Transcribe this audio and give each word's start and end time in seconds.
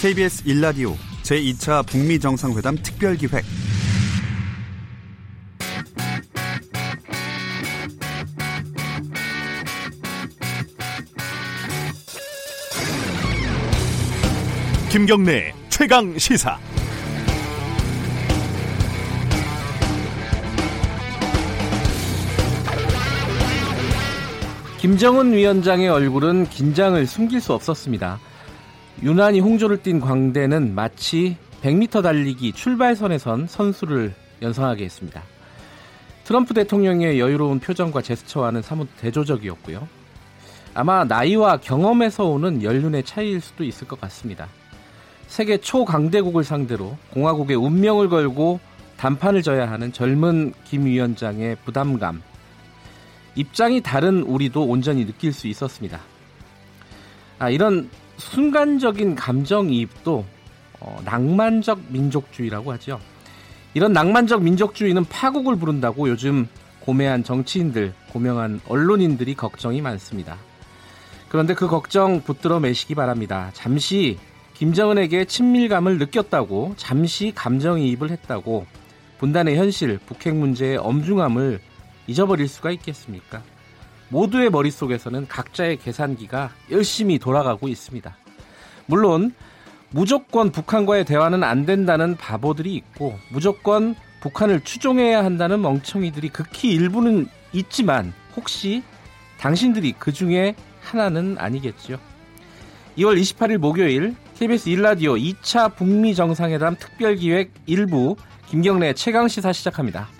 KBS 0.00 0.44
1라디오 0.44 0.94
제2차 1.24 1.84
북미 1.84 2.20
정상회담 2.20 2.76
특별 2.84 3.16
기획 3.16 3.44
김경래 14.92 15.52
최강 15.68 16.16
시사 16.16 16.56
김정은 24.80 25.32
위원장의 25.32 25.88
얼굴은 25.88 26.50
긴장을 26.50 27.04
숨길 27.04 27.40
수 27.40 27.52
없었습니다. 27.52 28.20
유난히 29.00 29.38
홍조를 29.38 29.82
띈 29.82 30.00
광대는 30.00 30.74
마치 30.74 31.36
100m 31.62 32.02
달리기 32.02 32.52
출발선에 32.52 33.18
선 33.18 33.46
선수를 33.46 34.12
연상하게 34.42 34.84
했습니다. 34.84 35.22
트럼프 36.24 36.52
대통령의 36.52 37.20
여유로운 37.20 37.60
표정과 37.60 38.02
제스처와는 38.02 38.60
사뭇 38.60 38.88
대조적이었고요. 39.00 39.86
아마 40.74 41.04
나이와 41.04 41.58
경험에서 41.58 42.24
오는 42.24 42.62
연륜의 42.62 43.04
차이일 43.04 43.40
수도 43.40 43.62
있을 43.62 43.86
것 43.86 44.00
같습니다. 44.00 44.48
세계 45.28 45.58
초강대국을 45.58 46.42
상대로 46.42 46.96
공화국의 47.12 47.56
운명을 47.56 48.08
걸고 48.08 48.58
단판을 48.96 49.42
져야 49.42 49.70
하는 49.70 49.92
젊은 49.92 50.52
김 50.64 50.86
위원장의 50.86 51.58
부담감, 51.64 52.20
입장이 53.36 53.80
다른 53.80 54.22
우리도 54.22 54.64
온전히 54.64 55.06
느낄 55.06 55.32
수 55.32 55.46
있었습니다. 55.46 56.00
아, 57.38 57.48
이런 57.48 57.88
순간적인 58.18 59.14
감정이입도 59.14 60.24
어, 60.80 61.00
낭만적 61.04 61.80
민족주의라고 61.88 62.72
하죠. 62.72 63.00
이런 63.74 63.92
낭만적 63.92 64.42
민족주의는 64.42 65.04
파국을 65.04 65.56
부른다고 65.56 66.08
요즘 66.08 66.48
고매한 66.80 67.24
정치인들, 67.24 67.92
고명한 68.12 68.60
언론인들이 68.66 69.34
걱정이 69.34 69.80
많습니다. 69.80 70.38
그런데 71.28 71.54
그 71.54 71.66
걱정 71.68 72.22
붙들어 72.22 72.60
매시기 72.60 72.94
바랍니다. 72.94 73.50
잠시 73.52 74.18
김정은에게 74.54 75.26
친밀감을 75.26 75.98
느꼈다고, 75.98 76.74
잠시 76.76 77.32
감정이입을 77.34 78.10
했다고, 78.10 78.66
분단의 79.18 79.56
현실, 79.56 79.98
북핵 79.98 80.34
문제의 80.34 80.78
엄중함을 80.78 81.60
잊어버릴 82.06 82.48
수가 82.48 82.70
있겠습니까? 82.72 83.42
모두의 84.10 84.50
머릿속에서는 84.50 85.28
각자의 85.28 85.78
계산기가 85.78 86.50
열심히 86.70 87.18
돌아가고 87.18 87.68
있습니다. 87.68 88.16
물론 88.86 89.32
무조건 89.90 90.50
북한과의 90.50 91.04
대화는 91.04 91.42
안 91.44 91.66
된다는 91.66 92.16
바보들이 92.16 92.74
있고 92.74 93.18
무조건 93.30 93.94
북한을 94.20 94.60
추종해야 94.60 95.24
한다는 95.24 95.62
멍청이들이 95.62 96.30
극히 96.30 96.72
일부는 96.72 97.28
있지만 97.52 98.12
혹시 98.36 98.82
당신들이 99.38 99.94
그 99.98 100.12
중에 100.12 100.54
하나는 100.82 101.36
아니겠죠. 101.38 101.98
2월 102.98 103.20
28일 103.20 103.58
목요일 103.58 104.16
KBS 104.38 104.70
1라디오 104.70 105.20
2차 105.20 105.74
북미 105.74 106.14
정상회담 106.14 106.76
특별기획 106.78 107.52
1부 107.66 108.16
김경래 108.48 108.92
최강 108.94 109.28
시사 109.28 109.52
시작합니다. 109.52 110.17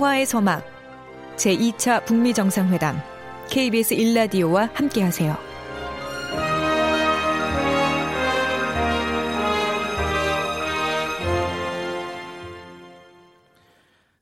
평화의 0.00 0.24
서막 0.24 0.64
제2차 1.36 2.06
북미 2.06 2.32
정상회담 2.32 2.96
KBS 3.50 3.94
1라디오와 3.96 4.72
함께하세요. 4.72 5.36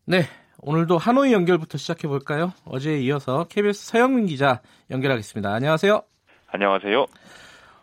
네, 0.06 0.22
오늘도 0.62 0.98
하노이 0.98 1.32
연결부터 1.32 1.78
시작해 1.78 2.08
볼까요? 2.08 2.52
어제에 2.64 2.98
이어서 3.02 3.44
KBS 3.44 3.86
서영민 3.86 4.26
기자 4.26 4.60
연결하겠습니다. 4.90 5.52
안녕하세요. 5.52 6.02
안녕하세요. 6.48 7.06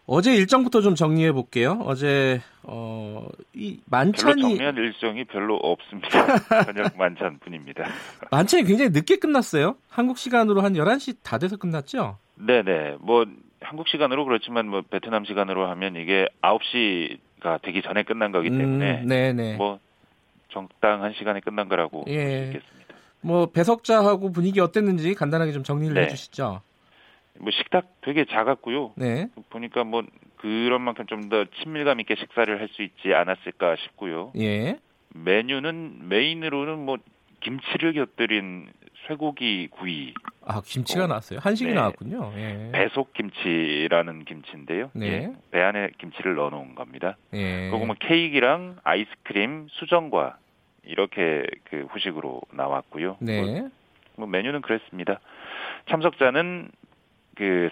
어제 0.07 0.35
일정부터 0.35 0.81
좀 0.81 0.93
정리해 0.93 1.31
볼게요. 1.31 1.79
어제 1.83 2.39
어, 2.61 3.27
이 3.53 3.79
만찬이 3.85 4.41
별로 4.41 4.49
정리한 4.49 4.75
일정이 4.75 5.23
별로 5.25 5.55
없습니다. 5.55 6.09
저녁 6.65 6.95
만찬뿐입니다. 6.95 7.85
만찬이 8.29 8.65
굉장히 8.65 8.91
늦게 8.91 9.17
끝났어요. 9.17 9.75
한국 9.89 10.17
시간으로 10.17 10.61
한 10.61 10.73
11시 10.73 11.17
다 11.23 11.39
돼서 11.39 11.57
끝났죠? 11.57 12.17
네, 12.35 12.61
네. 12.61 12.95
뭐 12.99 13.25
한국 13.61 13.87
시간으로 13.87 14.25
그렇지만 14.25 14.67
뭐 14.67 14.83
베트남 14.87 15.25
시간으로 15.25 15.67
하면 15.69 15.95
이게 15.95 16.27
9시가 16.41 17.61
되기 17.63 17.81
전에 17.81 18.03
끝난 18.03 18.31
거기 18.31 18.49
때문에 18.49 19.01
음, 19.01 19.07
네 19.07 19.33
네. 19.33 19.55
뭐 19.55 19.79
적당한 20.49 21.13
시간에 21.17 21.39
끝난 21.39 21.67
거라고 21.67 22.05
예. 22.07 22.23
볼수 22.23 22.43
있겠습니다. 22.45 22.95
뭐 23.21 23.47
배석자하고 23.47 24.31
분위기 24.31 24.59
어땠는지 24.59 25.15
간단하게 25.15 25.51
좀 25.51 25.63
정리를 25.63 25.95
네. 25.95 26.03
해 26.03 26.07
주시죠. 26.07 26.61
뭐 27.39 27.51
식탁 27.51 27.87
되게 28.01 28.25
작았고요. 28.25 28.93
네. 28.97 29.27
보니까 29.49 29.83
뭐 29.83 30.03
그런 30.37 30.81
만큼 30.81 31.05
좀 31.07 31.29
더 31.29 31.45
친밀감 31.63 31.99
있게 32.01 32.15
식사를 32.15 32.59
할 32.59 32.67
수 32.69 32.81
있지 32.83 33.13
않았을까 33.13 33.75
싶고요. 33.77 34.31
예. 34.37 34.77
메뉴는 35.13 36.07
메인으로는 36.09 36.79
뭐 36.85 36.97
김치를 37.41 37.93
곁들인 37.93 38.69
쇠고기 39.07 39.67
구이, 39.71 40.13
아, 40.45 40.61
김치가 40.65 41.03
어, 41.03 41.07
나왔어요. 41.07 41.39
한식이 41.41 41.69
네. 41.69 41.75
나왔군요. 41.75 42.33
예. 42.37 42.69
배속 42.73 43.13
김치라는 43.13 44.25
김치인데요. 44.25 44.89
네. 44.93 45.05
예, 45.07 45.33
배 45.51 45.61
안에 45.61 45.89
김치를 45.99 46.35
넣어 46.35 46.49
놓은 46.49 46.73
겁니다. 46.75 47.15
예. 47.33 47.69
그리고 47.69 47.85
뭐 47.85 47.95
케이크랑 47.99 48.77
아이스크림, 48.83 49.67
수정과 49.69 50.37
이렇게 50.83 51.45
그 51.65 51.85
후식으로 51.91 52.41
나왔고요. 52.51 53.07
뭐, 53.07 53.17
네. 53.19 53.67
뭐 54.15 54.27
메뉴는 54.27 54.61
그랬습니다. 54.61 55.19
참석자는 55.89 56.69
그 57.35 57.69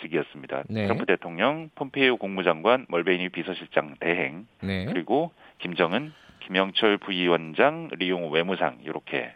셋셋씩이었습니다. 0.00 0.64
네. 0.68 0.84
트럼프 0.84 1.06
대통령, 1.06 1.70
폼페이오 1.74 2.16
국무장관, 2.16 2.86
멀베이니 2.88 3.28
비서실장 3.28 3.96
대행, 4.00 4.46
네. 4.62 4.86
그리고 4.86 5.32
김정은, 5.58 6.12
김영철 6.40 6.98
부위원장, 6.98 7.88
리용호 7.92 8.30
외무상 8.30 8.78
이렇게 8.82 9.34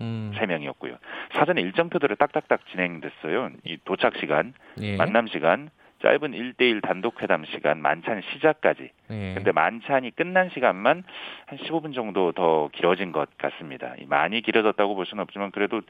음. 0.00 0.32
세 0.38 0.46
명이었고요. 0.46 0.96
사전에 1.32 1.60
일정표대로 1.60 2.14
딱딱딱 2.16 2.66
진행됐어요. 2.70 3.50
이 3.64 3.78
도착 3.84 4.16
시간, 4.16 4.54
예. 4.80 4.96
만남 4.96 5.26
시간, 5.28 5.70
짧은 6.02 6.32
1대1 6.32 6.82
단독 6.82 7.22
회담 7.22 7.44
시간, 7.44 7.80
만찬 7.80 8.22
시작까지. 8.32 8.90
예. 9.10 9.34
근데 9.34 9.52
만찬이 9.52 10.10
끝난 10.12 10.50
시간만 10.50 11.04
한 11.46 11.58
15분 11.58 11.94
정도 11.94 12.32
더 12.32 12.68
길어진 12.72 13.12
것 13.12 13.28
같습니다. 13.38 13.94
이 13.98 14.04
많이 14.06 14.42
길어졌다고 14.42 14.96
볼 14.96 15.06
수는 15.06 15.22
없지만 15.22 15.52
그래도 15.52 15.80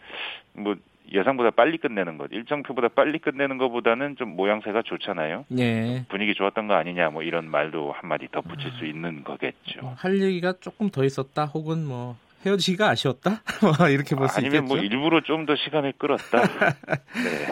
뭐 0.52 0.76
예상보다 1.10 1.50
빨리 1.50 1.78
끝내는 1.78 2.18
것, 2.18 2.30
일정표보다 2.32 2.88
빨리 2.88 3.18
끝내는 3.18 3.58
것보다는 3.58 4.16
좀 4.16 4.36
모양새가 4.36 4.82
좋잖아요. 4.82 5.44
예. 5.58 6.04
분위기 6.08 6.34
좋았던 6.34 6.68
거 6.68 6.74
아니냐 6.74 7.10
뭐 7.10 7.22
이런 7.22 7.50
말도 7.50 7.92
한마디 7.92 8.28
덧붙일 8.30 8.70
수 8.78 8.86
있는 8.86 9.24
거겠죠. 9.24 9.80
뭐할 9.82 10.20
얘기가 10.20 10.54
조금 10.60 10.90
더 10.90 11.04
있었다 11.04 11.44
혹은 11.46 11.84
뭐 11.84 12.16
헤어지기가 12.46 12.88
아쉬웠다 12.90 13.42
뭐 13.78 13.88
이렇게 13.88 14.14
볼수 14.16 14.40
있겠죠. 14.40 14.56
아니면 14.58 14.64
뭐 14.68 14.78
일부러 14.78 15.20
좀 15.22 15.46
더 15.46 15.54
시간을 15.56 15.94
끌었다. 15.98 16.40
네. 17.14 17.46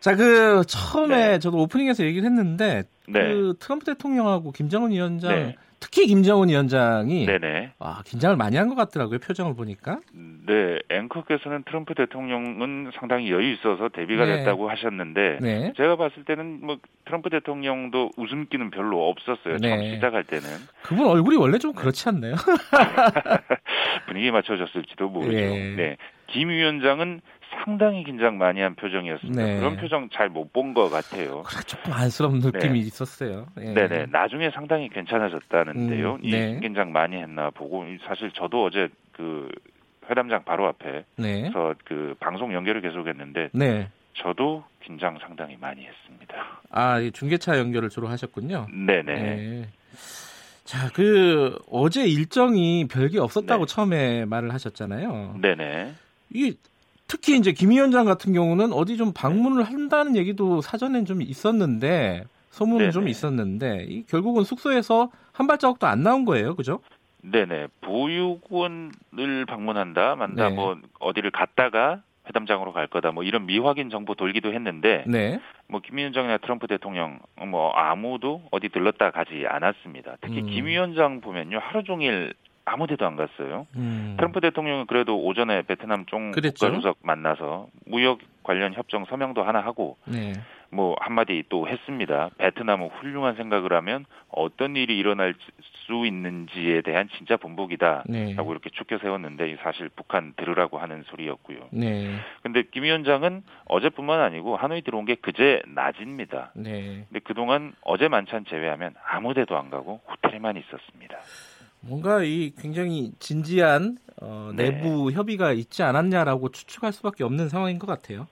자, 0.00 0.16
그 0.16 0.62
처음에 0.66 1.16
네. 1.32 1.38
저도 1.38 1.58
오프닝에서 1.58 2.04
얘기를 2.04 2.24
했는데 2.28 2.82
네. 3.06 3.20
그 3.20 3.54
트럼프 3.60 3.84
대통령하고 3.84 4.50
김정은 4.52 4.90
위원장 4.90 5.30
네. 5.34 5.56
특히 5.82 6.06
김정은 6.06 6.48
위원장이 6.48 7.26
네네. 7.26 7.72
와, 7.80 8.02
긴장을 8.06 8.36
많이 8.36 8.56
한 8.56 8.68
것 8.68 8.76
같더라고요. 8.76 9.18
표정을 9.18 9.54
보니까. 9.56 9.98
네, 10.46 10.78
앵커께서는 10.88 11.64
트럼프 11.64 11.94
대통령은 11.94 12.92
상당히 12.98 13.30
여유 13.32 13.52
있어서 13.54 13.88
데뷔가 13.88 14.24
네. 14.24 14.36
됐다고 14.38 14.70
하셨는데 14.70 15.38
네. 15.40 15.72
제가 15.76 15.96
봤을 15.96 16.24
때는 16.24 16.60
뭐 16.64 16.78
트럼프 17.04 17.28
대통령도 17.30 18.10
웃음기는 18.16 18.70
별로 18.70 19.08
없었어요. 19.10 19.58
처음 19.58 19.80
네. 19.80 19.94
시작할 19.96 20.22
때는 20.24 20.44
그분 20.82 21.06
얼굴이 21.08 21.36
원래 21.36 21.58
좀 21.58 21.72
그렇지 21.72 22.08
않나요? 22.08 22.34
분위기에 24.06 24.30
맞춰졌을지도 24.30 25.08
모르죠. 25.08 25.36
예. 25.36 25.74
네, 25.76 25.96
김 26.28 26.48
위원장은 26.48 27.20
상당히 27.64 28.02
긴장 28.04 28.38
많이 28.38 28.60
한 28.60 28.74
표정이었습니다. 28.74 29.42
네. 29.44 29.58
그런 29.58 29.76
표정 29.76 30.08
잘 30.10 30.28
못 30.28 30.52
본 30.52 30.74
것 30.74 30.88
같아요. 30.90 31.42
조금 31.66 31.92
안쓰러운 31.92 32.38
느낌이 32.38 32.80
네. 32.80 32.86
있었어요. 32.86 33.46
예. 33.60 33.72
네네. 33.74 34.06
나중에 34.10 34.50
상당히 34.50 34.88
괜찮아졌다는데요. 34.88 36.14
음, 36.14 36.18
이 36.22 36.30
네. 36.30 36.58
긴장 36.60 36.92
많이 36.92 37.16
했나 37.16 37.50
보고 37.50 37.84
사실 38.06 38.30
저도 38.32 38.64
어제 38.64 38.88
그 39.12 39.48
회담장 40.08 40.44
바로 40.44 40.66
앞에서 40.66 41.04
네. 41.16 41.50
그 41.84 42.14
방송 42.18 42.52
연결을 42.54 42.80
계속했는데 42.80 43.50
네. 43.52 43.88
저도 44.14 44.64
긴장 44.82 45.18
상당히 45.20 45.56
많이 45.60 45.86
했습니다. 45.86 46.34
아, 46.70 46.98
이 47.00 47.10
중계차 47.12 47.58
연결을 47.58 47.88
주로 47.88 48.08
하셨군요. 48.08 48.66
네네. 48.72 49.02
네. 49.04 49.68
자, 50.64 50.88
그 50.94 51.58
어제 51.70 52.04
일정이 52.04 52.86
별게 52.88 53.18
없었다고 53.20 53.66
네. 53.66 53.74
처음에 53.74 54.24
말을 54.24 54.52
하셨잖아요. 54.54 55.36
네네. 55.40 55.92
이게 56.30 56.56
특히 57.12 57.36
이제 57.36 57.52
김 57.52 57.68
위원장 57.68 58.06
같은 58.06 58.32
경우는 58.32 58.72
어디 58.72 58.96
좀 58.96 59.12
방문을 59.12 59.64
한다는 59.64 60.16
얘기도 60.16 60.62
사전엔 60.62 61.04
좀 61.04 61.20
있었는데 61.20 62.24
소문은 62.48 62.90
좀 62.90 63.02
네네. 63.02 63.10
있었는데 63.10 63.86
이 63.86 64.06
결국은 64.06 64.44
숙소에서 64.44 65.10
한 65.30 65.46
발자국도 65.46 65.86
안 65.86 66.02
나온 66.02 66.24
거예요, 66.24 66.56
그죠? 66.56 66.80
네네. 67.20 67.66
보육원을 67.82 69.44
방문한다, 69.46 70.16
만다, 70.16 70.48
네. 70.48 70.54
뭐 70.54 70.78
어디를 71.00 71.30
갔다가 71.32 72.00
회담장으로 72.28 72.72
갈 72.72 72.86
거다, 72.86 73.12
뭐 73.12 73.24
이런 73.24 73.44
미확인 73.44 73.90
정보 73.90 74.14
돌기도 74.14 74.54
했는데, 74.54 75.04
네. 75.06 75.38
뭐 75.68 75.82
김위원장이나 75.82 76.38
트럼프 76.38 76.66
대통령 76.66 77.18
뭐 77.46 77.72
아무도 77.72 78.42
어디 78.50 78.70
들렀다 78.70 79.10
가지 79.10 79.44
않았습니다. 79.46 80.16
특히 80.22 80.40
음. 80.40 80.46
김 80.46 80.64
위원장 80.64 81.20
보면요 81.20 81.58
하루 81.62 81.84
종일 81.84 82.32
아무 82.64 82.86
데도 82.86 83.06
안 83.06 83.16
갔어요. 83.16 83.66
음. 83.76 84.14
트럼프 84.16 84.40
대통령은 84.40 84.86
그래도 84.86 85.20
오전에 85.20 85.62
베트남 85.62 86.06
총 86.06 86.30
그랬죠. 86.32 86.66
국가주석 86.66 86.98
만나서 87.02 87.68
무역 87.86 88.20
관련 88.42 88.72
협정 88.74 89.04
서명도 89.04 89.42
하나 89.42 89.60
하고 89.60 89.96
네. 90.06 90.32
뭐 90.70 90.96
한마디 91.00 91.44
또 91.48 91.68
했습니다. 91.68 92.30
베트남은 92.38 92.88
훌륭한 92.88 93.36
생각을 93.36 93.72
하면 93.74 94.06
어떤 94.28 94.74
일이 94.74 94.96
일어날 94.96 95.34
수 95.86 96.06
있는지에 96.06 96.80
대한 96.80 97.08
진짜 97.16 97.36
본보기다. 97.36 98.04
네. 98.06 98.34
라고 98.34 98.52
이렇게 98.52 98.70
축켜 98.70 98.98
세웠는데 98.98 99.50
이 99.50 99.56
사실 99.62 99.90
북한 99.90 100.32
들으라고 100.36 100.78
하는 100.78 101.02
소리였고요. 101.08 101.68
네. 101.72 102.16
근데 102.42 102.62
김 102.70 102.84
위원장은 102.84 103.42
어제뿐만 103.66 104.20
아니고 104.20 104.56
하노이 104.56 104.80
들어온 104.82 105.04
게 105.04 105.14
그제 105.16 105.62
낮입니다. 105.66 106.52
네. 106.54 107.04
근데 107.08 107.20
그동안 107.22 107.74
어제 107.82 108.08
만찬 108.08 108.46
제외하면 108.46 108.94
아무 109.06 109.34
데도 109.34 109.56
안 109.58 109.68
가고 109.68 110.00
호텔에만 110.08 110.56
있었습니다. 110.56 111.18
뭔가 111.82 112.22
이 112.22 112.52
굉장히 112.58 113.12
진지한 113.18 113.98
어, 114.20 114.52
네. 114.54 114.70
내부 114.70 115.10
협의가 115.10 115.52
있지 115.52 115.82
않았냐라고 115.82 116.50
추측할 116.50 116.92
수밖에 116.92 117.24
없는 117.24 117.48
상황인 117.48 117.78
것 117.78 117.86
같아요. 117.86 118.26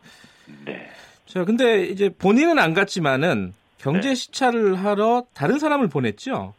네. 0.64 0.88
자, 1.26 1.44
근데 1.44 1.84
이제 1.84 2.08
본인은 2.08 2.58
안 2.58 2.74
갔지만은 2.74 3.52
경제 3.78 4.10
네. 4.10 4.14
시찰을 4.14 4.76
하러 4.76 5.24
다른 5.34 5.58
사람을 5.58 5.88
보냈죠. 5.88 6.54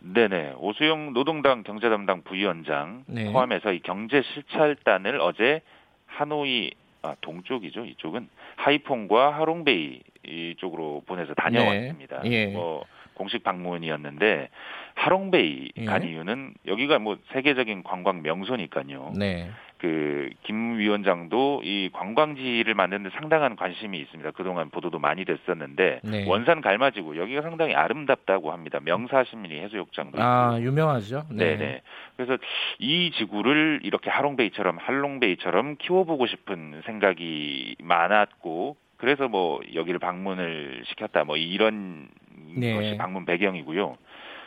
네네. 0.00 0.54
오수영 0.58 1.12
노동당 1.12 1.62
경제담당 1.62 2.22
부위원장 2.22 3.04
네. 3.06 3.32
포함해서 3.32 3.72
이 3.72 3.80
경제 3.80 4.22
실찰단을 4.22 5.20
어제 5.20 5.62
하노이 6.06 6.72
아, 7.02 7.16
동쪽이죠. 7.20 7.84
이쪽은 7.84 8.28
하이퐁과 8.56 9.34
하롱베이 9.34 10.00
이쪽으로 10.26 11.02
보내서 11.06 11.34
다녀왔습니다. 11.34 12.22
네. 12.22 12.30
예. 12.30 12.46
뭐 12.46 12.84
공식 13.14 13.42
방문이었는데 13.42 14.48
하롱베이 14.94 15.72
예. 15.76 15.84
간 15.84 16.02
이유는 16.02 16.54
여기가 16.66 16.98
뭐 16.98 17.18
세계적인 17.32 17.82
관광 17.82 18.22
명소니까요. 18.22 19.12
네. 19.16 19.50
그김 19.82 20.78
위원장도 20.78 21.62
이 21.64 21.90
관광지를 21.92 22.72
만드는 22.74 23.02
데 23.02 23.10
상당한 23.14 23.56
관심이 23.56 23.98
있습니다. 23.98 24.30
그동안 24.30 24.70
보도도 24.70 25.00
많이 25.00 25.24
됐었는데 25.24 26.00
네. 26.04 26.24
원산 26.28 26.60
갈마지구 26.60 27.18
여기가 27.18 27.42
상당히 27.42 27.74
아름답다고 27.74 28.52
합니다. 28.52 28.78
명사시민이 28.80 29.58
해수욕장도 29.60 30.18
있고. 30.18 30.22
아, 30.22 30.56
유명하죠. 30.60 31.24
네. 31.30 31.56
네 31.56 31.82
그래서 32.16 32.38
이 32.78 33.10
지구를 33.16 33.80
이렇게 33.82 34.08
하롱베이처럼 34.08 34.78
할롱베이처럼 34.78 35.76
키워보고 35.78 36.28
싶은 36.28 36.82
생각이 36.86 37.74
많았고 37.82 38.76
그래서 38.98 39.26
뭐 39.26 39.60
여기를 39.74 39.98
방문을 39.98 40.84
시켰다 40.86 41.24
뭐 41.24 41.36
이런 41.36 42.08
네. 42.56 42.76
것이 42.76 42.96
방문 42.96 43.24
배경이고요. 43.24 43.96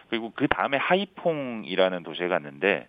그리고 0.10 0.31
그 0.36 0.48
다음에 0.48 0.78
하이퐁이라는 0.78 2.04
도시에 2.04 2.28
갔는데 2.28 2.88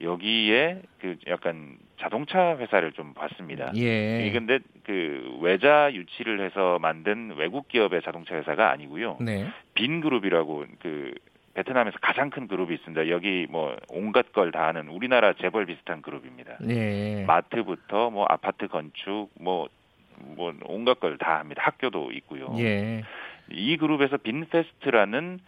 여기에 0.00 0.82
그 1.00 1.16
약간 1.26 1.76
자동차 1.98 2.56
회사를 2.56 2.92
좀 2.92 3.14
봤습니다. 3.14 3.72
예. 3.76 4.26
이 4.26 4.30
근데 4.32 4.60
그 4.84 5.38
외자 5.40 5.92
유치를 5.92 6.40
해서 6.40 6.78
만든 6.80 7.34
외국 7.36 7.66
기업의 7.68 8.02
자동차 8.02 8.36
회사가 8.36 8.70
아니고요. 8.70 9.18
네. 9.20 9.46
빈 9.74 10.00
그룹이라고 10.00 10.66
그 10.80 11.14
베트남에서 11.54 11.98
가장 12.00 12.30
큰 12.30 12.46
그룹이 12.46 12.72
있습니다. 12.74 13.08
여기 13.08 13.48
뭐 13.50 13.76
온갖 13.88 14.32
걸 14.32 14.52
다 14.52 14.68
하는 14.68 14.88
우리나라 14.88 15.32
재벌 15.32 15.66
비슷한 15.66 16.02
그룹입니다. 16.02 16.58
네. 16.60 17.24
마트부터 17.26 18.10
뭐 18.10 18.24
아파트 18.28 18.68
건축 18.68 19.30
뭐뭐 19.40 20.54
온갖 20.66 21.00
걸 21.00 21.18
다 21.18 21.40
합니다. 21.40 21.62
학교도 21.64 22.12
있고요. 22.12 22.54
예. 22.58 23.02
이 23.50 23.76
그룹에서 23.76 24.18
빈패스트라는 24.18 25.40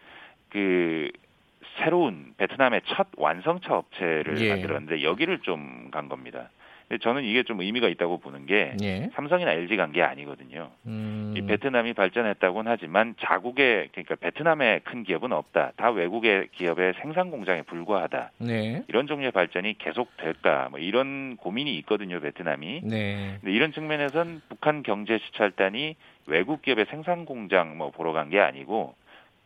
그 0.51 1.11
새로운 1.79 2.35
베트남의 2.37 2.83
첫 2.87 3.09
완성차 3.17 3.75
업체를 3.77 4.41
예. 4.41 4.51
만들었는데 4.51 5.03
여기를 5.03 5.39
좀 5.41 5.91
간 5.91 6.09
겁니다. 6.09 6.51
근데 6.89 7.03
저는 7.03 7.23
이게 7.25 7.43
좀 7.45 7.61
의미가 7.61 7.89
있다고 7.89 8.19
보는 8.19 8.47
게 8.47 8.77
예. 8.83 9.11
삼성이나 9.15 9.53
LG 9.53 9.77
간 9.77 9.93
게 9.93 10.03
아니거든요. 10.03 10.71
음. 10.87 11.35
이 11.37 11.43
베트남이 11.43 11.95
발전했다고는 11.95 12.71
하지만 12.71 13.15
자국의 13.21 13.89
그러니까 13.93 14.15
베트남의 14.17 14.81
큰 14.85 15.03
기업은 15.05 15.33
없다. 15.33 15.73
다 15.77 15.91
외국의 15.91 16.49
기업의 16.53 16.95
생산 17.01 17.31
공장에 17.31 17.63
불과하다. 17.63 18.33
네. 18.39 18.83
이런 18.89 19.07
종류의 19.09 19.31
발전이 19.33 19.79
계속 19.79 20.17
될까? 20.17 20.69
뭐 20.71 20.79
이런 20.81 21.37
고민이 21.37 21.77
있거든요, 21.79 22.21
베트남이. 22.21 22.83
네. 22.85 23.37
근데 23.41 23.53
이런 23.53 23.73
측면에선 23.73 24.43
북한 24.49 24.83
경제 24.85 25.19
시찰단이 25.19 25.97
외국 26.27 26.63
기업의 26.63 26.87
생산 26.91 27.25
공장 27.25 27.77
뭐 27.79 27.91
보러 27.91 28.13
간 28.13 28.31
게 28.31 28.39
아니고 28.41 28.95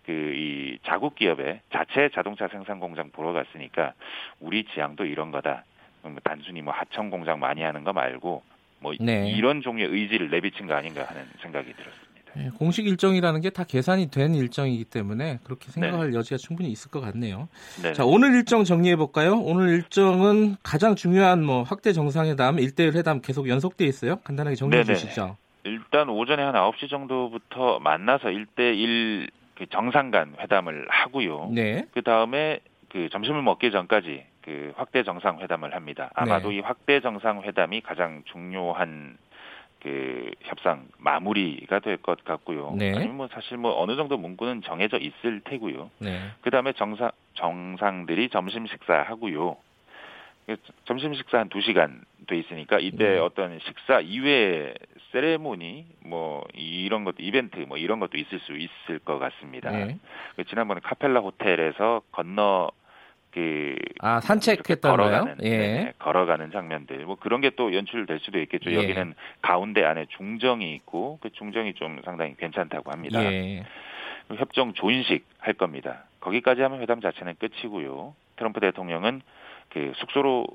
그 0.07 0.13
이 0.35 0.79
자국 0.87 1.15
기업의 1.15 1.61
자체 1.73 2.09
자동차 2.15 2.49
생산 2.49 2.81
공장 2.81 3.11
보러 3.11 3.33
갔으니까 3.33 3.93
우리 4.41 4.65
지향도 4.65 5.05
이런 5.07 5.31
거다. 5.31 5.65
뭐 6.03 6.15
단순히 6.23 6.61
뭐 6.63 6.73
하청 6.75 7.11
공장 7.11 7.39
많이 7.41 7.63
하는 7.63 7.85
거 7.85 7.93
말고 7.93 8.43
뭐 8.81 8.93
네. 9.01 9.31
이런 9.31 9.63
종류의 9.63 9.89
의지를 9.91 10.31
내비친 10.31 10.67
거 10.67 10.75
아닌가 10.75 11.05
하는 11.05 11.23
생각이 11.41 11.73
들었습니다. 11.73 12.05
예, 12.37 12.51
공식 12.59 12.87
일정이라는 12.87 13.41
게 13.41 13.51
다 13.51 13.63
계산이 13.65 14.11
된 14.11 14.35
일정이기 14.35 14.85
때문에 14.87 15.39
그렇게 15.45 15.71
생각할 15.71 16.13
여지가 16.15 16.37
충분히 16.37 16.71
있을 16.71 16.91
것 16.91 17.01
같네요. 17.01 17.49
네. 17.83 17.93
자, 17.93 18.05
오늘 18.05 18.35
일정 18.35 18.65
정리해 18.65 18.97
볼까요? 18.97 19.39
오늘 19.39 19.69
일정은 19.71 20.57
가장 20.65 20.97
중요한 20.97 21.45
뭐 21.45 21.63
확대 21.63 21.93
정상회담, 21.93 22.59
일대일 22.59 22.93
회담 22.95 23.21
계속 23.23 23.49
연속돼 23.49 23.85
있어요. 23.87 24.17
간단하게 24.25 24.57
정리해 24.57 24.83
네네. 24.83 24.99
주시죠. 24.99 25.37
일단 25.63 26.09
오전에 26.11 26.43
한 26.43 26.55
9시 26.55 26.91
정도부터 26.91 27.79
만나서 27.79 28.29
1대1 28.29 29.31
그 29.55 29.67
정상 29.67 30.11
간 30.11 30.35
회담을 30.39 30.87
하고요. 30.89 31.51
네. 31.53 31.85
그 31.93 32.03
다음에 32.03 32.61
그 32.89 33.09
점심을 33.11 33.43
먹기 33.43 33.71
전까지 33.71 34.25
그 34.43 34.73
확대 34.77 35.03
정상 35.03 35.41
회담을 35.41 35.75
합니다. 35.75 36.11
아마도 36.15 36.51
네. 36.51 36.57
이 36.57 36.61
확대 36.61 37.01
정상 37.01 37.43
회담이 37.43 37.81
가장 37.81 38.23
중요한 38.27 39.17
그 39.81 40.31
협상 40.43 40.87
마무리가 40.99 41.79
될 41.81 41.99
것 41.99 42.25
같고요. 42.25 42.75
네. 42.77 42.93
아니면 42.95 43.17
뭐 43.17 43.29
사실 43.29 43.57
뭐 43.59 43.81
어느 43.81 43.97
정도 43.97 44.17
문구는 44.17 44.63
정해져 44.63 44.99
있을 44.99 45.41
테고요. 45.45 45.91
네. 45.99 46.21
그 46.41 46.51
다음에 46.51 46.73
정상 46.73 47.11
정상들이 47.35 48.31
점심 48.31 48.67
식사하고요. 48.67 49.57
그 50.47 50.57
점심 50.85 51.15
식사 51.15 51.39
한 51.39 51.49
2시간 51.49 52.01
돼 52.27 52.39
있으니까 52.39 52.79
이때 52.79 52.97
네. 52.97 53.19
어떤 53.19 53.59
식사 53.61 54.01
이외의 54.01 54.75
세레모니 55.15 55.87
뭐 56.07 56.45
이런 56.55 57.05
것도 57.05 57.19
이벤트 57.21 57.61
뭐 57.61 57.77
이런 57.79 58.01
것도 58.01 58.19
있을 58.19 58.41
수 58.41 58.53
있을 58.57 58.99
것 58.99 59.19
같습니다. 59.21 59.71
네. 59.71 59.99
그 60.35 60.45
지난번에 60.45 60.81
카펠라 60.83 61.21
호텔에서 61.21 62.03
건너 62.11 62.71
그 63.31 63.77
아, 64.01 64.21
거요? 64.21 64.97
걸어가는 64.97 65.37
예. 65.43 65.59
네, 65.59 65.93
걸어가는 65.99 66.51
장면들 66.51 67.05
뭐 67.05 67.17
그런 67.17 67.41
게 67.41 67.51
또 67.51 67.73
연출될 67.73 68.19
수도 68.21 68.41
있겠죠. 68.41 68.71
예. 68.73 68.77
여기는 68.77 69.15
가운데 69.41 69.85
안에 69.85 70.07
중정이 70.17 70.75
있고 70.75 71.19
그 71.23 71.31
중정이 71.31 71.75
좀 71.75 72.01
상당히 72.05 72.35
괜찮다고 72.37 72.91
합니다. 72.91 73.23
예. 73.25 73.65
그 74.29 74.35
협정 74.35 74.73
조인식 74.73 75.25
할 75.39 75.55
겁니다. 75.55 76.05
거기까지 76.21 76.63
하면 76.63 76.81
회담 76.81 77.01
자체는 77.01 77.35
끝이고요. 77.39 78.15
트럼프 78.37 78.59
대통령은 78.61 79.23
그 79.69 79.93
숙소로 79.97 80.47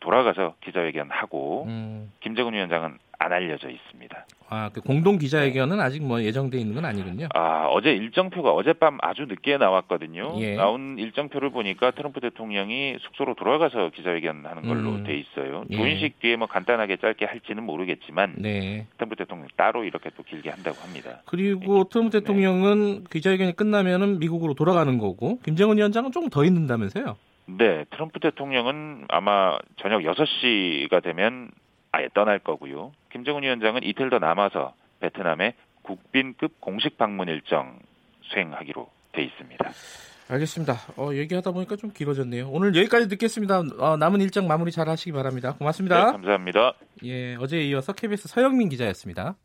돌아가서 0.00 0.56
기자회견하고 0.64 1.64
음. 1.68 2.12
김정은 2.20 2.54
위원장은 2.54 2.98
안 3.22 3.32
알려져 3.32 3.70
있습니다. 3.70 4.26
아, 4.48 4.68
그 4.74 4.80
공동 4.80 5.16
기자회견은 5.16 5.80
아직 5.80 6.02
뭐 6.02 6.22
예정돼 6.22 6.58
있는 6.58 6.74
건 6.74 6.84
아니군요. 6.84 7.28
아, 7.34 7.68
어제 7.70 7.92
일정표가 7.92 8.52
어젯밤 8.52 8.98
아주 9.00 9.26
늦게 9.26 9.56
나왔거든요. 9.58 10.34
예. 10.40 10.56
나온 10.56 10.98
일정표를 10.98 11.50
보니까 11.50 11.92
트럼프 11.92 12.20
대통령이 12.20 12.96
숙소로 13.00 13.34
돌아가서 13.34 13.90
기자회견하는 13.90 14.62
걸로 14.62 14.90
음. 14.90 15.04
돼 15.04 15.16
있어요. 15.16 15.64
예. 15.70 15.76
조인식 15.76 16.18
뒤에 16.18 16.36
뭐 16.36 16.48
간단하게 16.48 16.96
짧게 16.96 17.24
할지는 17.24 17.62
모르겠지만 17.62 18.34
네. 18.38 18.86
트럼프 18.96 19.16
대통령 19.16 19.46
따로 19.56 19.84
이렇게 19.84 20.10
또 20.16 20.24
길게 20.24 20.50
한다고 20.50 20.76
합니다. 20.82 21.22
그리고 21.26 21.84
트럼프 21.84 22.18
대통령은 22.18 23.04
기자회견이 23.04 23.54
끝나면은 23.54 24.18
미국으로 24.18 24.54
돌아가는 24.54 24.98
거고 24.98 25.38
김정은 25.44 25.76
위원장은 25.78 26.10
조금 26.10 26.28
더 26.28 26.44
있는다면서요? 26.44 27.16
네, 27.46 27.84
트럼프 27.90 28.20
대통령은 28.20 29.06
아마 29.08 29.58
저녁 29.76 30.00
6시가 30.02 31.02
되면 31.02 31.50
아예 31.92 32.08
떠날 32.14 32.38
거고요. 32.38 32.92
김정은 33.12 33.42
위원장은 33.42 33.82
이틀 33.84 34.10
더 34.10 34.18
남아서 34.18 34.74
베트남에 35.00 35.54
국빈급 35.82 36.60
공식 36.60 36.96
방문 36.96 37.28
일정 37.28 37.78
수행하기로 38.22 38.88
돼 39.12 39.22
있습니다. 39.22 39.70
알겠습니다. 40.28 40.74
어, 40.96 41.10
얘기하다 41.12 41.50
보니까 41.50 41.76
좀 41.76 41.90
길어졌네요. 41.90 42.48
오늘 42.48 42.74
여기까지 42.74 43.08
듣겠습니다. 43.08 43.62
어, 43.78 43.96
남은 43.96 44.20
일정 44.20 44.46
마무리 44.46 44.70
잘 44.70 44.88
하시기 44.88 45.12
바랍니다. 45.12 45.54
고맙습니다. 45.58 46.06
네, 46.06 46.12
감사합니다. 46.12 46.72
예, 47.04 47.34
어제에 47.36 47.62
이어서 47.64 47.92
KBS 47.92 48.28
서영민 48.28 48.70
기자였습니다. 48.70 49.36